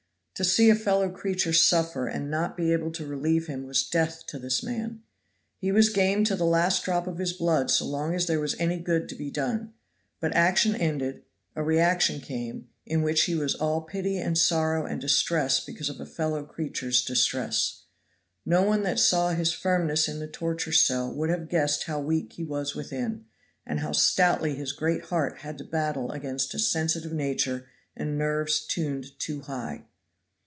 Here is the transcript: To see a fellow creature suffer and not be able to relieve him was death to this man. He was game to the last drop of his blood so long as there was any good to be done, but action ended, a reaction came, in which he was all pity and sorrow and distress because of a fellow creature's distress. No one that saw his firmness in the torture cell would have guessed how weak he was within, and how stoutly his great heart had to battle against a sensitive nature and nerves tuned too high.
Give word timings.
To 0.35 0.43
see 0.45 0.71
a 0.71 0.75
fellow 0.75 1.07
creature 1.11 1.53
suffer 1.53 2.07
and 2.07 2.31
not 2.31 2.57
be 2.57 2.73
able 2.73 2.91
to 2.93 3.05
relieve 3.05 3.45
him 3.45 3.67
was 3.67 3.87
death 3.87 4.25
to 4.25 4.39
this 4.39 4.63
man. 4.63 5.03
He 5.59 5.71
was 5.71 5.89
game 5.91 6.23
to 6.23 6.35
the 6.35 6.47
last 6.47 6.83
drop 6.83 7.05
of 7.05 7.19
his 7.19 7.31
blood 7.31 7.69
so 7.69 7.85
long 7.85 8.15
as 8.15 8.25
there 8.25 8.39
was 8.39 8.55
any 8.57 8.79
good 8.79 9.07
to 9.09 9.15
be 9.15 9.29
done, 9.29 9.75
but 10.19 10.33
action 10.33 10.73
ended, 10.75 11.21
a 11.55 11.61
reaction 11.61 12.21
came, 12.21 12.69
in 12.87 13.03
which 13.03 13.25
he 13.25 13.35
was 13.35 13.53
all 13.53 13.81
pity 13.81 14.17
and 14.17 14.35
sorrow 14.35 14.83
and 14.83 14.99
distress 14.99 15.59
because 15.63 15.89
of 15.89 15.99
a 15.99 16.07
fellow 16.07 16.43
creature's 16.43 17.05
distress. 17.05 17.83
No 18.43 18.63
one 18.63 18.81
that 18.81 18.97
saw 18.97 19.33
his 19.35 19.53
firmness 19.53 20.07
in 20.07 20.17
the 20.17 20.27
torture 20.27 20.73
cell 20.73 21.13
would 21.13 21.29
have 21.29 21.49
guessed 21.49 21.83
how 21.83 21.99
weak 21.99 22.33
he 22.33 22.43
was 22.43 22.73
within, 22.73 23.25
and 23.63 23.81
how 23.81 23.91
stoutly 23.91 24.55
his 24.55 24.71
great 24.71 25.03
heart 25.03 25.41
had 25.41 25.59
to 25.59 25.63
battle 25.63 26.11
against 26.11 26.55
a 26.55 26.57
sensitive 26.57 27.13
nature 27.13 27.67
and 27.95 28.17
nerves 28.17 28.65
tuned 28.65 29.05
too 29.19 29.41
high. 29.41 29.83